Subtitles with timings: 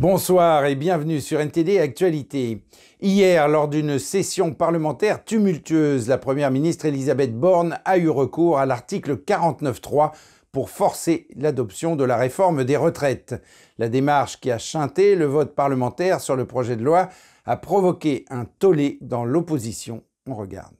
[0.00, 2.62] Bonsoir et bienvenue sur NTD Actualité.
[3.00, 8.66] Hier, lors d'une session parlementaire tumultueuse, la Première ministre Elisabeth Borne a eu recours à
[8.66, 10.12] l'article 49.3
[10.52, 13.42] pour forcer l'adoption de la réforme des retraites.
[13.78, 17.08] La démarche qui a chanté le vote parlementaire sur le projet de loi
[17.44, 20.04] a provoqué un tollé dans l'opposition.
[20.28, 20.74] On regarde.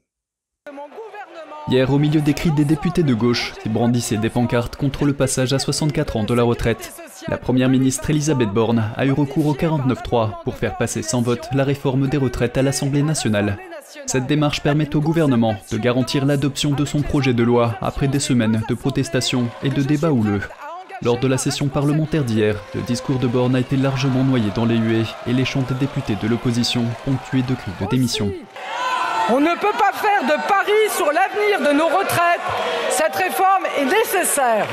[1.67, 5.13] Hier, au milieu des cris des députés de gauche qui brandissaient des pancartes contre le
[5.13, 6.93] passage à 64 ans de la retraite,
[7.29, 11.47] la première ministre Elisabeth Borne a eu recours au 49-3 pour faire passer sans vote
[11.53, 13.57] la réforme des retraites à l'Assemblée nationale.
[14.07, 18.19] Cette démarche permet au gouvernement de garantir l'adoption de son projet de loi après des
[18.19, 20.41] semaines de protestations et de débats houleux.
[21.01, 24.65] Lors de la session parlementaire d'hier, le discours de Borne a été largement noyé dans
[24.65, 28.31] les huées et les chants des députés de l'opposition ponctués de cris de démission.
[29.31, 32.41] On ne peut pas faire de paris sur l'avenir de nos retraites.
[32.89, 34.67] Cette réforme est nécessaire.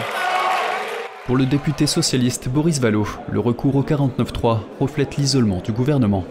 [1.26, 6.22] Pour le député socialiste Boris Vallot, le recours au 49-3 reflète l'isolement du gouvernement.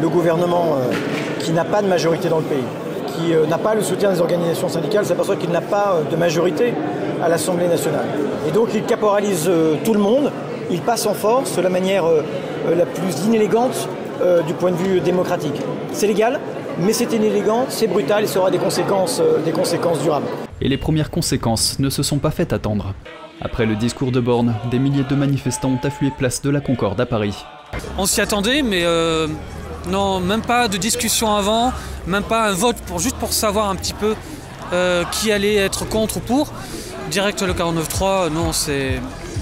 [0.00, 0.92] Le gouvernement euh,
[1.38, 2.64] qui n'a pas de majorité dans le pays,
[3.06, 6.16] qui euh, n'a pas le soutien des organisations syndicales, s'aperçoit qu'il n'a pas euh, de
[6.16, 6.74] majorité
[7.22, 8.06] à l'Assemblée nationale.
[8.48, 9.48] Et donc il caporalise
[9.84, 10.32] tout le monde,
[10.72, 12.02] il passe en force de la manière
[12.68, 13.88] la plus inélégante
[14.48, 15.54] du point de vue démocratique.
[15.92, 16.40] C'est légal,
[16.80, 20.26] mais c'est inélégant, c'est brutal et ça aura des conséquences, des conséquences durables.
[20.60, 22.92] Et les premières conséquences ne se sont pas faites attendre.
[23.44, 27.00] Après le discours de Borne, des milliers de manifestants ont afflué place de la Concorde
[27.00, 27.34] à Paris.
[27.98, 29.26] On s'y attendait, mais euh,
[29.88, 31.72] non, même pas de discussion avant,
[32.06, 34.14] même pas un vote pour juste pour savoir un petit peu
[34.72, 36.52] euh, qui allait être contre ou pour.
[37.10, 39.00] Direct le 49-3, non, c'est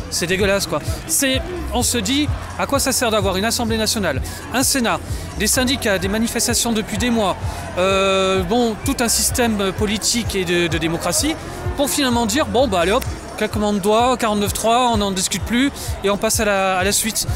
[0.09, 0.81] c'est dégueulasse quoi.
[1.06, 1.41] C'est,
[1.73, 2.28] on se dit,
[2.59, 4.21] à quoi ça sert d'avoir une Assemblée nationale,
[4.53, 4.98] un Sénat,
[5.39, 7.37] des syndicats, des manifestations depuis des mois,
[7.78, 11.37] euh, bon, tout un système politique et de, démocratie,
[11.77, 13.05] pour finalement dire, bon bah allez hop,
[13.41, 15.72] claquement de doigts, 49-3, on n'en discute plus
[16.05, 16.44] et on passe à
[16.84, 17.27] la, suite.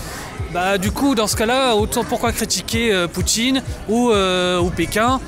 [0.52, 5.18] Bah du coup, dans ce cas-là, autant pourquoi critiquer euh, Poutine ou, euh, ou Pékin?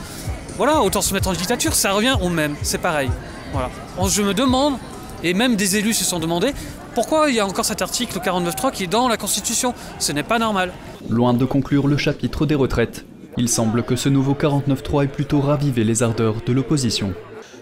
[0.59, 3.09] Voilà, autant se mettre en dictature, ça revient au même, c'est pareil.
[3.53, 3.71] Voilà.
[4.07, 4.75] Je me demande,
[5.25, 6.53] et même des élus se sont demandé,
[6.95, 9.73] pourquoi il y a encore cet article 49.3 qui est dans la Constitution?
[9.99, 10.73] Ce n'est pas normal.
[11.09, 13.07] Loin de conclure le chapitre des retraites,
[13.39, 17.15] il semble que ce nouveau 49.3 ait plutôt ravivé les ardeurs de l'opposition.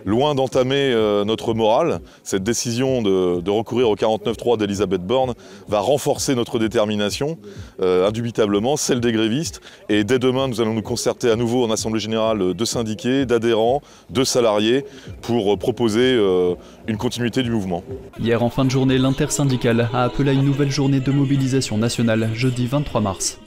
[0.05, 5.35] Loin d'entamer euh, notre morale, cette décision de, recourir au 49.3 d'Elisabeth Borne
[5.69, 7.39] va renforcer notre détermination,
[7.81, 9.63] euh, indubitablement, celle des grévistes.
[9.89, 13.81] Et dès demain, nous allons nous concerter à nouveau en Assemblée Générale de syndiqués, d'adhérents,
[14.11, 14.85] de salariés,
[15.23, 16.55] pour proposer euh,
[16.87, 17.83] une continuité du mouvement.
[18.21, 22.31] Hier, en fin de journée, l'intersyndicale a appelé à une nouvelle journée de mobilisation nationale,
[22.35, 23.39] jeudi 23 mars.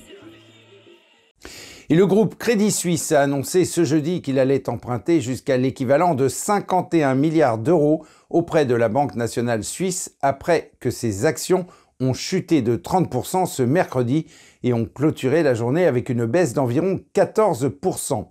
[1.90, 6.28] Et le groupe Crédit Suisse a annoncé ce jeudi qu'il allait emprunter jusqu'à l'équivalent de
[6.28, 11.66] 51 milliards d'euros auprès de la Banque nationale suisse après que ses actions
[12.02, 14.25] ont chuté de 30% ce mercredi
[14.64, 18.28] et ont clôturé la journée avec une baisse d'environ 14%.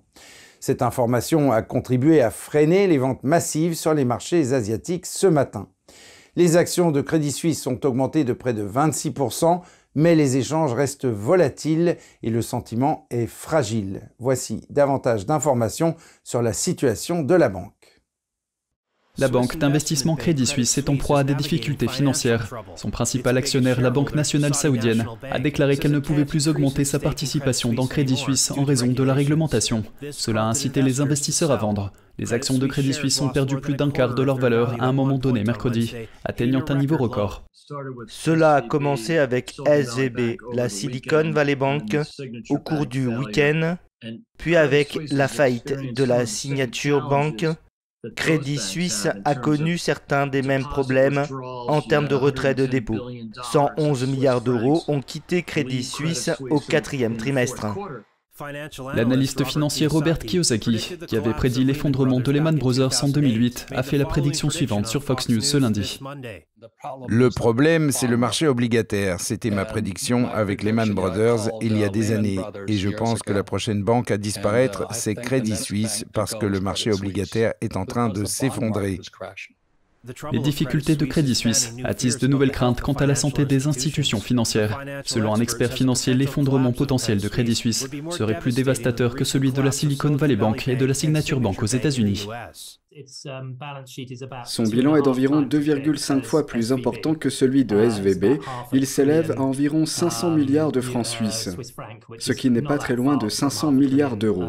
[0.61, 5.69] Cette information a contribué à freiner les ventes massives sur les marchés asiatiques ce matin.
[6.37, 9.62] Les actions de Crédit Suisse ont augmenté de près de 26%,
[9.97, 14.11] mais les échanges restent volatiles et le sentiment est fragile.
[14.19, 17.75] Voici davantage d'informations sur la situation de la banque.
[19.19, 22.53] La banque d'investissement Crédit Suisse est en proie à des difficultés financières.
[22.77, 26.99] Son principal actionnaire, la Banque nationale saoudienne, a déclaré qu'elle ne pouvait plus augmenter sa
[26.99, 29.84] participation dans Crédit Suisse en raison de la réglementation.
[30.10, 31.93] Cela a incité les investisseurs à vendre.
[32.19, 34.93] Les actions de Crédit Suisse ont perdu plus d'un quart de leur valeur à un
[34.93, 35.94] moment donné mercredi,
[36.25, 37.44] atteignant un niveau record.
[38.09, 41.97] Cela a commencé avec SVB, la Silicon Valley Bank,
[42.50, 43.76] au cours du week-end,
[44.37, 47.47] puis avec la faillite de la Signature Bank
[48.15, 51.27] Crédit Suisse a connu certains des mêmes problèmes
[51.69, 53.00] en termes de retrait de dépôt.
[53.43, 57.67] 111 milliards d'euros ont quitté Crédit Suisse au quatrième trimestre.
[58.95, 63.99] L'analyste financier Robert Kiyosaki, qui avait prédit l'effondrement de Lehman Brothers en 2008, a fait
[63.99, 65.99] la prédiction suivante sur Fox News ce lundi.
[67.09, 69.21] Le problème, c'est le marché obligataire.
[69.21, 72.38] C'était ma prédiction avec Lehman Brothers il y a des années.
[72.69, 76.61] Et je pense que la prochaine banque à disparaître, c'est Crédit Suisse, parce que le
[76.61, 79.00] marché obligataire est en train de s'effondrer.
[80.32, 84.20] Les difficultés de Crédit Suisse attisent de nouvelles craintes quant à la santé des institutions
[84.20, 84.81] financières.
[85.05, 89.62] Selon un expert financier, l'effondrement potentiel de Crédit Suisse serait plus dévastateur que celui de
[89.62, 92.26] la Silicon Valley Bank et de la Signature Bank aux États-Unis.
[94.44, 98.41] Son bilan est d'environ 2,5 fois plus important que celui de SVB.
[98.73, 101.50] Il s'élève à environ 500 milliards de francs suisses,
[102.19, 104.49] ce qui n'est pas très loin de 500 milliards d'euros.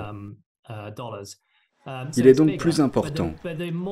[2.16, 3.34] Il est donc plus important.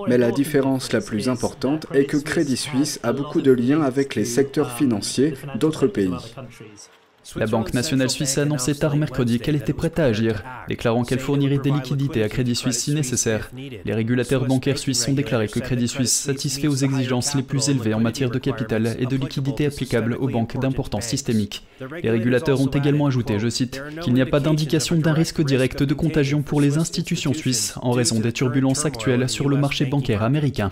[0.08, 4.16] Mais la différence la plus importante est que Crédit Suisse a beaucoup de liens avec
[4.16, 6.12] les secteurs financiers d'autres pays.
[7.36, 11.20] La Banque nationale suisse a annoncé tard mercredi qu'elle était prête à agir, déclarant qu'elle
[11.20, 13.52] fournirait des liquidités à Crédit Suisse si nécessaire.
[13.56, 17.94] Les régulateurs bancaires suisses ont déclaré que Crédit Suisse satisfait aux exigences les plus élevées
[17.94, 21.66] en matière de capital et de liquidité applicables aux banques d'importance systémique.
[22.04, 25.84] Les régulateurs ont également ajouté, je cite, qu'il n'y a pas d'indication d'un risque direct
[25.84, 30.24] de contagion pour les institutions suisses en raison des turbulences actuelles sur le marché bancaire
[30.24, 30.72] américain.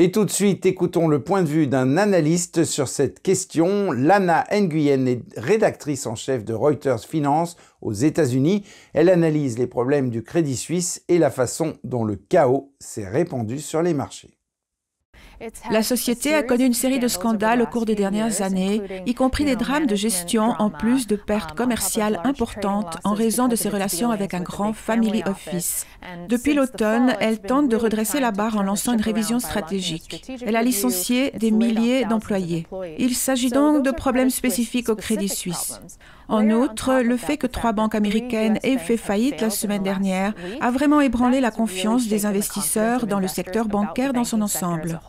[0.00, 3.90] Et tout de suite, écoutons le point de vue d'un analyste sur cette question.
[3.90, 8.62] Lana Nguyen est rédactrice en chef de Reuters Finance aux États-Unis.
[8.94, 13.58] Elle analyse les problèmes du Crédit Suisse et la façon dont le chaos s'est répandu
[13.58, 14.38] sur les marchés.
[15.70, 19.44] La société a connu une série de scandales au cours des dernières années, y compris
[19.44, 24.10] des drames de gestion en plus de pertes commerciales importantes en raison de ses relations
[24.10, 25.86] avec un grand family office.
[26.28, 30.24] Depuis l'automne, elle tente de redresser la barre en lançant une révision stratégique.
[30.44, 32.66] Elle a licencié des milliers d'employés.
[32.98, 35.80] Il s'agit donc de problèmes spécifiques au Crédit Suisse.
[36.28, 40.70] En outre, le fait que trois banques américaines aient fait faillite la semaine dernière a
[40.70, 45.00] vraiment ébranlé la confiance des investisseurs dans le secteur bancaire dans son ensemble.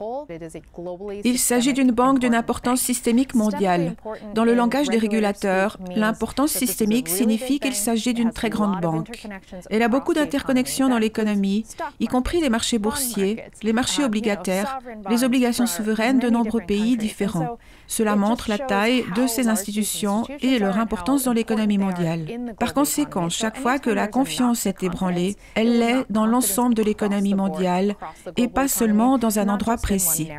[1.26, 3.96] Il s'agit d'une banque d'une importance systémique mondiale.
[4.34, 9.28] Dans le langage des régulateurs, l'importance systémique signifie qu'il s'agit d'une très grande banque.
[9.70, 11.66] Elle a beaucoup d'interconnexions dans l'économie,
[12.00, 14.80] y compris les marchés boursiers, les marchés obligataires,
[15.10, 17.58] les obligations souveraines de nombreux pays différents.
[17.88, 22.28] Cela montre la taille de ces institutions et leur importance dans l'économie mondiale.
[22.60, 27.34] Par conséquent, chaque fois que la confiance est ébranlée, elle l'est dans l'ensemble de l'économie
[27.34, 27.96] mondiale
[28.38, 30.30] et pas seulement dans un endroit précis.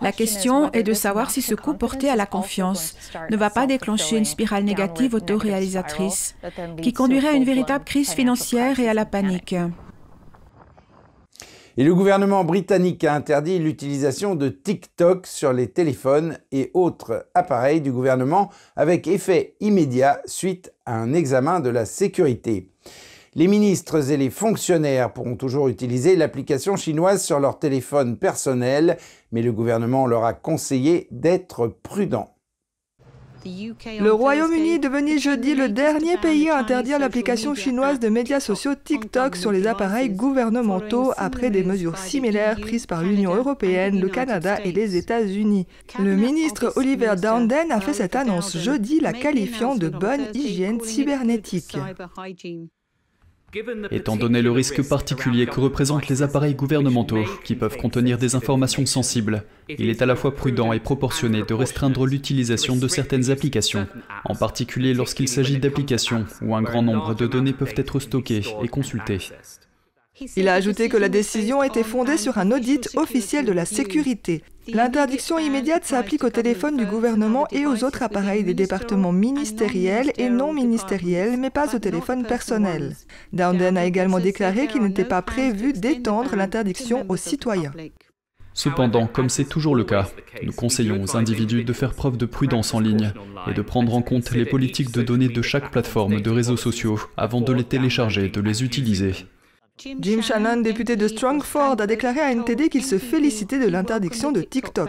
[0.00, 2.94] La question est de savoir si ce coup porté à la confiance
[3.30, 6.36] ne va pas déclencher une spirale négative autoréalisatrice
[6.82, 9.54] qui conduirait à une véritable crise financière et à la panique.
[11.78, 17.82] Et le gouvernement britannique a interdit l'utilisation de TikTok sur les téléphones et autres appareils
[17.82, 22.70] du gouvernement avec effet immédiat suite à un examen de la sécurité.
[23.36, 28.96] Les ministres et les fonctionnaires pourront toujours utiliser l'application chinoise sur leur téléphone personnel,
[29.30, 32.32] mais le gouvernement leur a conseillé d'être prudents.
[33.44, 38.74] Le Royaume-Uni est devenu jeudi le dernier pays à interdire l'application chinoise de médias sociaux
[38.74, 44.58] TikTok sur les appareils gouvernementaux après des mesures similaires prises par l'Union européenne, le Canada
[44.64, 45.66] et les États-Unis.
[45.98, 51.76] Le ministre Oliver Dowden a fait cette annonce jeudi, la qualifiant de bonne hygiène cybernétique.
[53.90, 58.84] Étant donné le risque particulier que représentent les appareils gouvernementaux, qui peuvent contenir des informations
[58.86, 63.86] sensibles, il est à la fois prudent et proportionné de restreindre l'utilisation de certaines applications,
[64.24, 68.68] en particulier lorsqu'il s'agit d'applications où un grand nombre de données peuvent être stockées et
[68.68, 69.18] consultées.
[70.36, 74.42] Il a ajouté que la décision était fondée sur un audit officiel de la sécurité.
[74.68, 80.28] L'interdiction immédiate s'applique au téléphone du gouvernement et aux autres appareils des départements ministériels et
[80.28, 82.96] non ministériels, mais pas aux téléphones personnels.
[83.32, 87.72] Dowden a également déclaré qu'il n'était pas prévu d'étendre l'interdiction aux citoyens.
[88.54, 90.08] Cependant, comme c'est toujours le cas,
[90.42, 93.12] nous conseillons aux individus de faire preuve de prudence en ligne
[93.48, 96.98] et de prendre en compte les politiques de données de chaque plateforme de réseaux sociaux
[97.16, 99.26] avant de les télécharger et de les utiliser.
[99.78, 104.40] Jim Shannon, député de Strongford, a déclaré à NTD qu'il se félicitait de l'interdiction de
[104.40, 104.88] TikTok.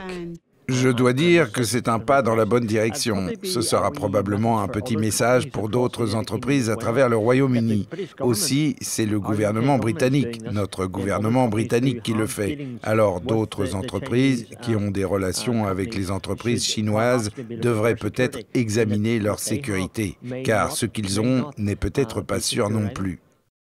[0.70, 3.28] Je dois dire que c'est un pas dans la bonne direction.
[3.44, 7.88] Ce sera probablement un petit message pour d'autres entreprises à travers le Royaume-Uni.
[8.20, 12.58] Aussi, c'est le gouvernement britannique, notre gouvernement britannique qui le fait.
[12.84, 19.40] Alors d'autres entreprises qui ont des relations avec les entreprises chinoises devraient peut-être examiner leur
[19.40, 23.20] sécurité, car ce qu'ils ont n'est peut-être pas sûr non plus.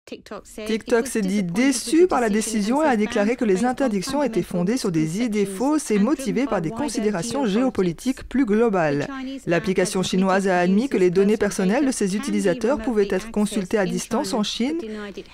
[0.05, 4.77] TikTok s'est dit déçu par la décision et a déclaré que les interdictions étaient fondées
[4.77, 9.07] sur des idées fausses et motivées par des considérations géopolitiques plus globales.
[9.47, 13.87] L'application chinoise a admis que les données personnelles de ses utilisateurs pouvaient être consultées à
[13.87, 14.79] distance en Chine,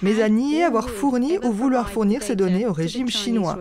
[0.03, 3.59] mais a nié avoir fourni ou vouloir fournir ces données au régime chinois.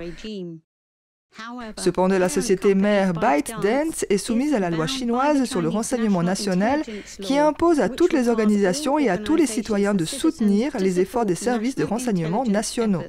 [1.78, 6.82] Cependant, la société mère ByteDance est soumise à la loi chinoise sur le renseignement national
[7.22, 11.26] qui impose à toutes les organisations et à tous les citoyens de soutenir les efforts
[11.26, 13.04] des services de renseignement nationaux.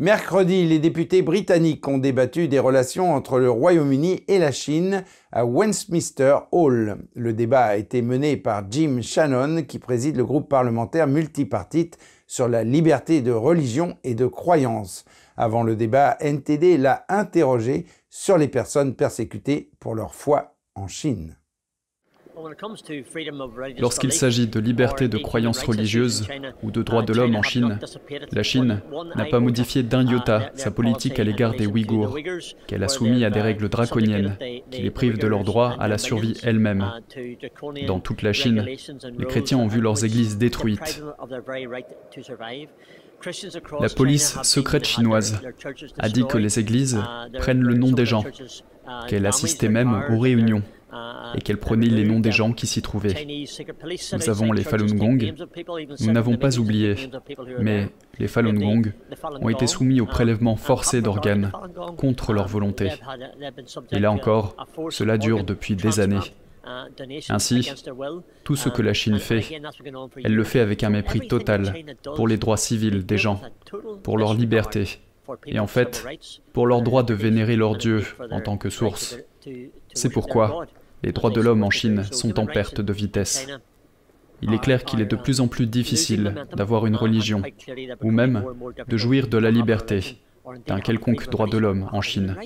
[0.00, 5.44] Mercredi, les députés britanniques ont débattu des relations entre le Royaume-Uni et la Chine à
[5.44, 6.98] Westminster Hall.
[7.14, 12.46] Le débat a été mené par Jim Shannon, qui préside le groupe parlementaire multipartite sur
[12.46, 15.04] la liberté de religion et de croyance.
[15.40, 21.36] Avant le débat, NTD l'a interrogé sur les personnes persécutées pour leur foi en Chine.
[23.78, 26.26] Lorsqu'il s'agit de liberté de croyances religieuses
[26.62, 27.78] ou de droits de l'homme en Chine,
[28.32, 28.80] la Chine
[29.14, 32.16] n'a pas modifié d'un iota sa politique à l'égard des Ouïghours,
[32.66, 34.36] qu'elle a soumis à des règles draconiennes
[34.70, 36.90] qui les privent de leur droit à la survie elle-même.
[37.86, 41.02] Dans toute la Chine, les chrétiens ont vu leurs églises détruites.
[43.80, 45.40] La police secrète chinoise
[45.98, 47.00] a dit que les églises
[47.38, 48.24] prennent le nom des gens,
[49.08, 50.62] qu'elle assistait même aux réunions
[51.34, 53.26] et qu'elle prenait les noms des gens qui s'y trouvaient.
[54.12, 55.34] Nous avons les Falun Gong.
[56.00, 56.94] Nous n'avons pas oublié,
[57.60, 58.92] mais les Falun Gong
[59.40, 61.52] ont été soumis au prélèvement forcé d'organes
[61.96, 62.90] contre leur volonté.
[63.90, 64.56] Et là encore,
[64.90, 66.20] cela dure depuis des années.
[67.28, 67.70] Ainsi,
[68.44, 69.44] tout ce que la Chine fait,
[70.24, 71.74] elle le fait avec un mépris total
[72.16, 73.40] pour les droits civils des gens,
[74.02, 75.00] pour leur liberté,
[75.46, 76.04] et en fait,
[76.52, 79.18] pour leur droit de vénérer leur Dieu en tant que source.
[79.94, 80.66] C'est pourquoi
[81.02, 83.46] les droits de l'homme en Chine sont en perte de vitesse.
[84.40, 87.42] Il est clair qu'il est de plus en plus difficile d'avoir une religion,
[88.02, 88.44] ou même
[88.86, 90.18] de jouir de la liberté
[90.66, 92.36] d'un quelconque droit de l'homme en Chine.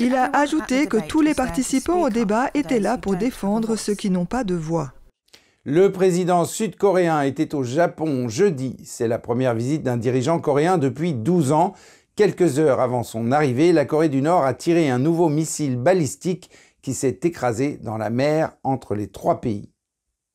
[0.00, 4.08] Il a ajouté que tous les participants au débat étaient là pour défendre ceux qui
[4.08, 4.94] n'ont pas de voix.
[5.64, 8.76] Le président sud-coréen était au Japon jeudi.
[8.84, 11.74] C'est la première visite d'un dirigeant coréen depuis 12 ans.
[12.16, 16.50] Quelques heures avant son arrivée, la Corée du Nord a tiré un nouveau missile balistique
[16.80, 19.68] qui s'est écrasé dans la mer entre les trois pays.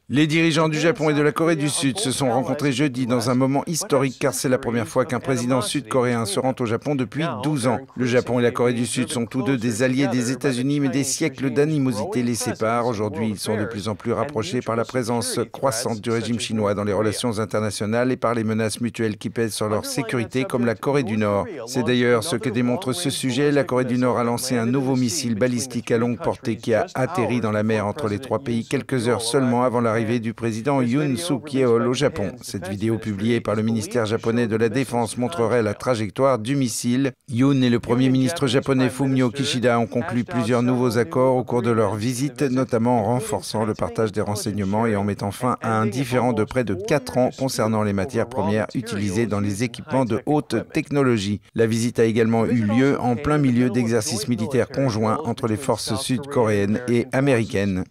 [0.09, 3.29] Les dirigeants du Japon et de la Corée du Sud se sont rencontrés jeudi dans
[3.29, 6.93] un moment historique car c'est la première fois qu'un président sud-coréen se rend au Japon
[6.93, 7.79] depuis 12 ans.
[7.95, 10.89] Le Japon et la Corée du Sud sont tous deux des alliés des États-Unis mais
[10.89, 12.87] des siècles d'animosité les séparent.
[12.87, 16.73] Aujourd'hui, ils sont de plus en plus rapprochés par la présence croissante du régime chinois
[16.73, 20.65] dans les relations internationales et par les menaces mutuelles qui pèsent sur leur sécurité comme
[20.65, 21.45] la Corée du Nord.
[21.65, 23.51] C'est d'ailleurs ce que démontre ce sujet.
[23.51, 26.87] La Corée du Nord a lancé un nouveau missile balistique à longue portée qui a
[26.93, 30.81] atterri dans la mer entre les trois pays quelques heures seulement avant la du président
[30.81, 32.31] Yoon Suk Yeol au Japon.
[32.41, 37.11] Cette vidéo publiée par le ministère japonais de la Défense montrerait la trajectoire du missile.
[37.29, 41.61] Yoon et le premier ministre japonais Fumio Kishida ont conclu plusieurs nouveaux accords au cours
[41.61, 45.79] de leur visite, notamment en renforçant le partage des renseignements et en mettant fin à
[45.79, 50.05] un différend de près de 4 ans concernant les matières premières utilisées dans les équipements
[50.05, 51.39] de haute technologie.
[51.53, 55.93] La visite a également eu lieu en plein milieu d'exercices militaires conjoints entre les forces
[56.01, 57.83] sud-coréennes et américaines.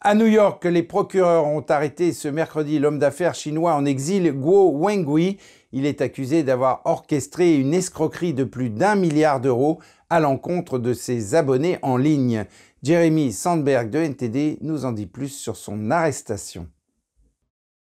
[0.00, 4.70] À New York, les procureurs ont arrêté ce mercredi l'homme d'affaires chinois en exil Guo
[4.78, 5.38] Wengui.
[5.72, 10.92] Il est accusé d'avoir orchestré une escroquerie de plus d'un milliard d'euros à l'encontre de
[10.92, 12.44] ses abonnés en ligne.
[12.84, 16.68] Jeremy Sandberg de NTD nous en dit plus sur son arrestation.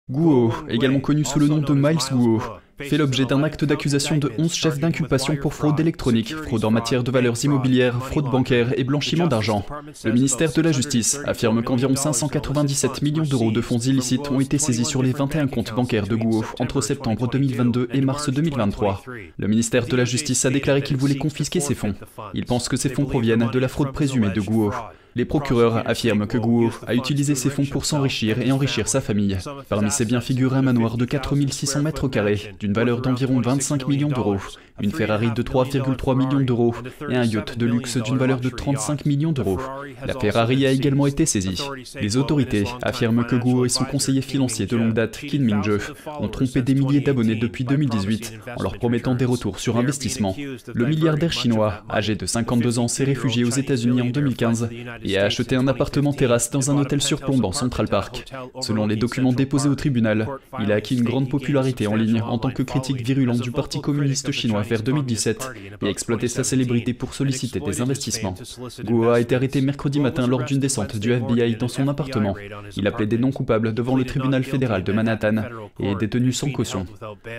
[0.08, 2.40] Guo, également connu sous le nom de Miles Guo,
[2.80, 7.04] fait l'objet d'un acte d'accusation de 11 chefs d'inculpation pour fraude électronique, fraude en matière
[7.04, 9.66] de valeurs immobilières, fraude bancaire et blanchiment d'argent.
[10.04, 14.58] Le ministère de la Justice affirme qu'environ 597 millions d'euros de fonds illicites ont été
[14.58, 19.04] saisis sur les 21 comptes bancaires de Guo entre septembre 2022 et mars 2023.
[19.38, 21.96] Le ministère de la Justice a déclaré qu'il voulait confisquer ces fonds.
[22.34, 24.72] Il pense que ces fonds proviennent de la fraude présumée de Guo.
[25.16, 29.38] Les procureurs affirment que Guo a utilisé ses fonds pour s'enrichir et enrichir sa famille.
[29.70, 34.10] Parmi ses biens figure un manoir de 4600 mètres carrés, d'une valeur d'environ 25 millions
[34.10, 34.38] d'euros,
[34.82, 36.76] une Ferrari de 3,3 millions d'euros
[37.10, 39.60] et un yacht de luxe d'une valeur de 35 millions d'euros.
[40.06, 41.62] La Ferrari a également été saisie.
[42.02, 46.28] Les autorités affirment que Guo et son conseiller financier de longue date, Kim Ming-je, ont
[46.28, 50.36] trompé des milliers d'abonnés depuis 2018 en leur promettant des retours sur investissement.
[50.74, 54.70] Le milliardaire chinois, âgé de 52 ans, s'est réfugié aux États-Unis en 2015
[55.04, 58.26] et a acheté un appartement terrasse dans un hôtel surplombant Central Park.
[58.62, 60.28] Selon les documents déposés au tribunal,
[60.60, 63.80] il a acquis une grande popularité en ligne en tant que critique virulent du Parti
[63.82, 65.52] communiste chinois vers 2017
[65.82, 68.36] et exploité sa célébrité pour solliciter des investissements.
[68.84, 72.36] Guo a été arrêté mercredi matin lors d'une descente du FBI dans son appartement.
[72.76, 75.44] Il a plaidé non coupable devant le tribunal fédéral de Manhattan
[75.80, 76.86] et est détenu sans caution.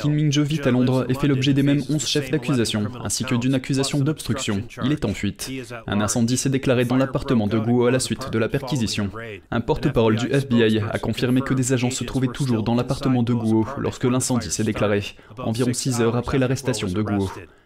[0.01, 3.35] Kim Ming-je vit à Londres et fait l'objet des mêmes 11 chefs d'accusation, ainsi que
[3.35, 4.63] d'une accusation d'obstruction.
[4.85, 5.51] Il est en fuite.
[5.87, 9.11] Un incendie s'est déclaré dans l'appartement de Guo à la suite de la perquisition.
[9.51, 13.33] Un porte-parole du FBI a confirmé que des agents se trouvaient toujours dans l'appartement de
[13.33, 15.03] Guo lorsque l'incendie s'est déclaré,
[15.39, 17.14] environ 6 heures après l'arrestation de Guo.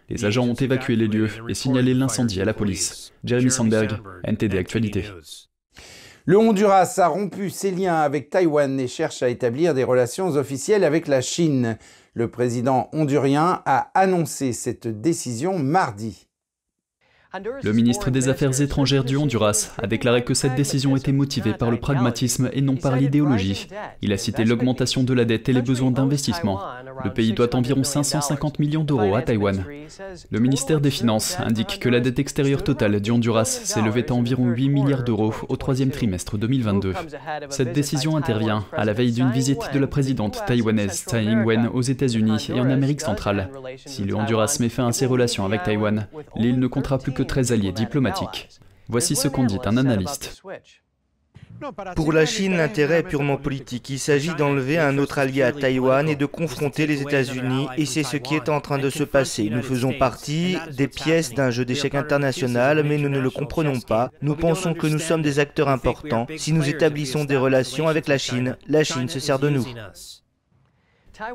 [0.09, 3.13] Les agents ont évacué les lieux et signalé l'incendie à la police.
[3.23, 5.05] Jeremy Sandberg, NTD Actualité.
[6.25, 10.83] Le Honduras a rompu ses liens avec Taïwan et cherche à établir des relations officielles
[10.83, 11.77] avec la Chine.
[12.13, 16.28] Le président hondurien a annoncé cette décision mardi.
[17.31, 21.69] Le ministre des Affaires étrangères du Honduras a déclaré que cette décision était motivée par
[21.69, 23.67] le pragmatisme et non par l'idéologie.
[24.01, 26.59] Il a cité l'augmentation de la dette et les besoins d'investissement.
[27.03, 29.63] Le pays doit environ 550 millions d'euros à Taïwan.
[30.31, 34.13] Le ministère des Finances indique que la dette extérieure totale du Honduras s'est levée à
[34.13, 36.93] environ 8 milliards d'euros au troisième trimestre 2022.
[37.49, 41.81] Cette décision intervient à la veille d'une visite de la présidente taïwanaise Tsai Ing-wen aux
[41.83, 43.51] États-Unis et en Amérique centrale.
[43.85, 47.18] Si le Honduras met fin à ses relations avec Taïwan, l'île ne comptera plus que
[47.23, 48.49] très alliés diplomatiques.
[48.87, 50.41] Voici ce qu'en dit un analyste.
[51.95, 53.89] Pour la Chine, l'intérêt est purement politique.
[53.89, 58.03] Il s'agit d'enlever un autre allié à Taïwan et de confronter les États-Unis, et c'est
[58.03, 59.49] ce qui est en train de se passer.
[59.49, 64.09] Nous faisons partie des pièces d'un jeu d'échecs international, mais nous ne le comprenons pas.
[64.21, 66.27] Nous pensons que nous sommes des acteurs importants.
[66.37, 69.65] Si nous établissons des relations avec la Chine, la Chine se sert de nous.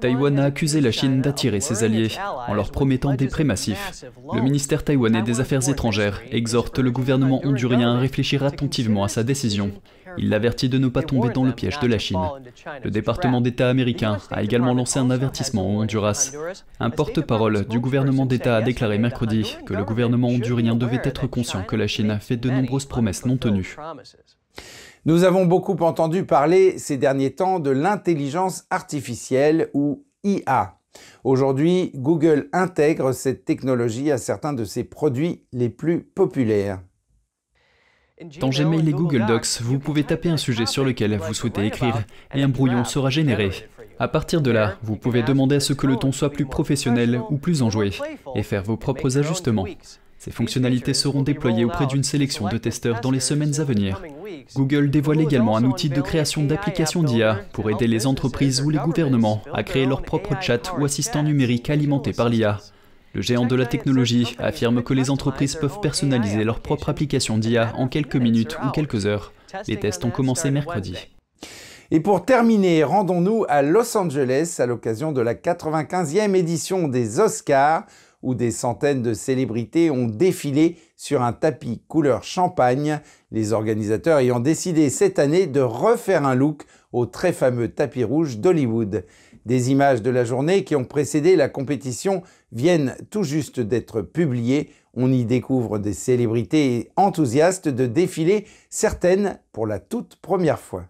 [0.01, 2.11] Taïwan a accusé la Chine d'attirer ses alliés
[2.49, 4.05] en leur promettant des prêts massifs.
[4.33, 9.23] Le ministère taïwanais des Affaires étrangères exhorte le gouvernement hondurien à réfléchir attentivement à sa
[9.23, 9.73] décision.
[10.17, 12.21] Il l'avertit de ne pas tomber dans le piège de la Chine.
[12.83, 16.33] Le département d'État américain a également lancé un avertissement au Honduras.
[16.81, 21.63] Un porte-parole du gouvernement d'État a déclaré mercredi que le gouvernement hondurien devait être conscient
[21.63, 23.77] que la Chine a fait de nombreuses promesses non tenues.
[25.07, 30.79] Nous avons beaucoup entendu parler ces derniers temps de l'intelligence artificielle ou IA.
[31.25, 36.81] Aujourd'hui, Google intègre cette technologie à certains de ses produits les plus populaires.
[38.41, 42.05] Dans Gmail et Google Docs, vous pouvez taper un sujet sur lequel vous souhaitez écrire
[42.35, 43.51] et un brouillon sera généré.
[43.99, 47.21] À partir de là, vous pouvez demander à ce que le ton soit plus professionnel
[47.29, 47.91] ou plus enjoué
[48.35, 49.67] et faire vos propres ajustements.
[50.25, 54.01] Ces fonctionnalités seront déployées auprès d'une sélection de testeurs dans les semaines à venir.
[54.55, 58.79] Google dévoile également un outil de création d'applications d'IA pour aider les entreprises ou les
[58.79, 62.59] gouvernements à créer leur propre chat ou assistant numérique alimenté par l'IA.
[63.13, 67.75] Le géant de la technologie affirme que les entreprises peuvent personnaliser leur propre application d'IA
[67.77, 69.35] en quelques minutes ou quelques heures.
[69.69, 70.97] Les tests ont commencé mercredi.
[71.91, 77.85] Et pour terminer, rendons-nous à Los Angeles à l'occasion de la 95e édition des Oscars
[78.25, 83.01] où des centaines de célébrités ont défilé sur un tapis couleur champagne,
[83.31, 88.39] les organisateurs ayant décidé cette année de refaire un look au très fameux tapis rouge
[88.39, 89.05] d'Hollywood.
[89.45, 94.71] Des images de la journée qui ont précédé la compétition viennent tout juste d'être publiées.
[94.95, 100.87] On y découvre des célébrités enthousiastes de défiler, certaines pour la toute première fois.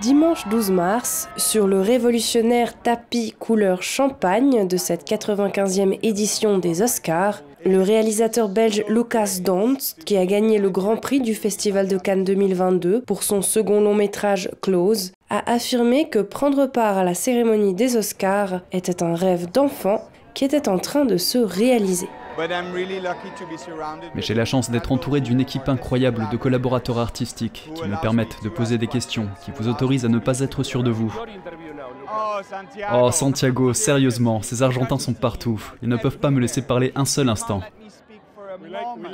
[0.00, 7.42] Dimanche 12 mars, sur le révolutionnaire tapis couleur champagne de cette 95e édition des Oscars,
[7.66, 12.24] le réalisateur belge Lucas Dont, qui a gagné le Grand Prix du Festival de Cannes
[12.24, 17.74] 2022 pour son second long métrage Close, a affirmé que prendre part à la cérémonie
[17.74, 20.00] des Oscars était un rêve d'enfant
[20.32, 22.08] qui était en train de se réaliser.
[24.14, 28.42] Mais j'ai la chance d'être entouré d'une équipe incroyable de collaborateurs artistiques qui me permettent
[28.42, 31.14] de poser des questions, qui vous autorisent à ne pas être sûr de vous.
[32.94, 35.60] Oh Santiago, sérieusement, ces Argentins sont partout.
[35.82, 37.62] Ils ne peuvent pas me laisser parler un seul instant.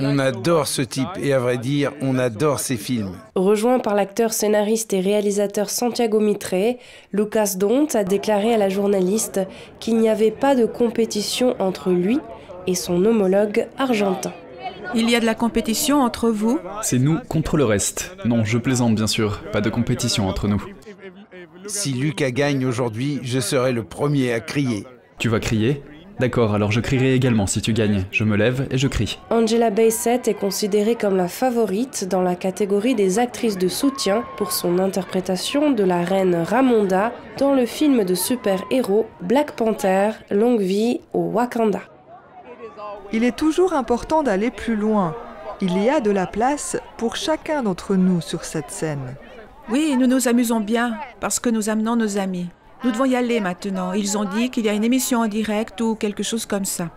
[0.01, 3.13] On adore ce type et à vrai dire, on adore ses films.
[3.35, 6.77] Rejoint par l'acteur, scénariste et réalisateur Santiago Mitre,
[7.13, 9.41] Lucas Dont a déclaré à la journaliste
[9.79, 12.21] qu'il n'y avait pas de compétition entre lui
[12.67, 14.33] et son homologue argentin.
[14.95, 18.17] Il y a de la compétition entre vous C'est nous contre le reste.
[18.25, 20.63] Non, je plaisante bien sûr, pas de compétition entre nous.
[21.67, 24.87] Si Lucas gagne aujourd'hui, je serai le premier à crier.
[25.19, 25.83] Tu vas crier?
[26.19, 28.05] D'accord, alors je crierai également si tu gagnes.
[28.11, 29.19] Je me lève et je crie.
[29.29, 34.53] Angela Bassett est considérée comme la favorite dans la catégorie des actrices de soutien pour
[34.53, 41.01] son interprétation de la reine Ramonda dans le film de super-héros Black Panther, Longue vie
[41.13, 41.83] au Wakanda.
[43.17, 45.17] Il est toujours important d'aller plus loin.
[45.63, 49.17] Il y a de la place pour chacun d'entre nous sur cette scène.
[49.71, 52.51] Oui, nous nous amusons bien parce que nous amenons nos amis.
[52.85, 53.95] Nous devons y aller maintenant.
[53.95, 56.91] Ils ont dit qu'il y a une émission en direct ou quelque chose comme ça.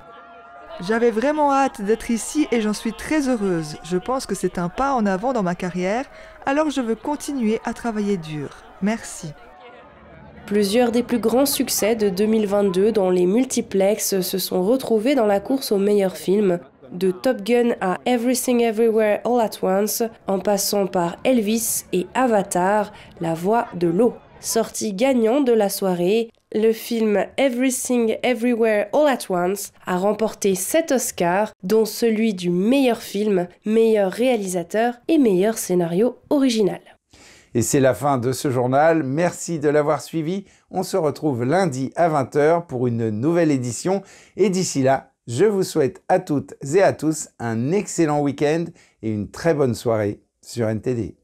[0.81, 3.77] J'avais vraiment hâte d'être ici et j'en suis très heureuse.
[3.85, 6.03] Je pense que c'est un pas en avant dans ma carrière,
[6.45, 8.49] alors je veux continuer à travailler dur.
[8.81, 9.31] Merci.
[10.49, 15.39] Plusieurs des plus grands succès de 2022 dans les multiplexes se sont retrouvés dans la
[15.39, 16.57] course au meilleur film,
[16.91, 22.91] de Top Gun à Everything Everywhere All at Once, en passant par Elvis et Avatar,
[23.21, 24.15] la voix de l'eau.
[24.39, 30.93] Sorti gagnant de la soirée, le film Everything Everywhere All at Once a remporté 7
[30.93, 36.79] Oscars, dont celui du meilleur film, meilleur réalisateur et meilleur scénario original.
[37.55, 39.03] Et c'est la fin de ce journal.
[39.03, 40.45] Merci de l'avoir suivi.
[40.71, 44.01] On se retrouve lundi à 20h pour une nouvelle édition.
[44.37, 48.65] Et d'ici là, Je vous souhaite à toutes et à tous un excellent week-end
[49.03, 51.18] et une très bonne soirée sur NTD.